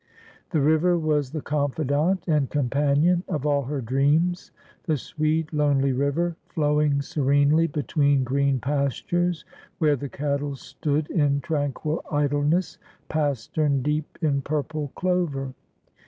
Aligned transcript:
The 0.49 0.61
river 0.61 0.97
was 0.97 1.29
the 1.29 1.43
confidant 1.43 2.27
and 2.27 2.49
companion 2.49 3.23
of 3.27 3.45
all 3.45 3.65
her 3.65 3.81
dreams— 3.81 4.49
the 4.87 4.97
sweet 4.97 5.53
lonely 5.53 5.91
river, 5.91 6.35
flowing 6.47 7.03
serenely 7.03 7.67
between 7.67 8.23
green 8.23 8.59
pas 8.59 8.95
tures, 8.99 9.43
where 9.77 9.95
the 9.95 10.09
cattle 10.09 10.55
stood 10.55 11.07
in 11.11 11.39
tranquil 11.41 12.03
idleness, 12.11 12.79
pastern 13.09 13.83
deep 13.83 14.17
in 14.23 14.41
purple 14.41 14.91
clover. 14.95 15.53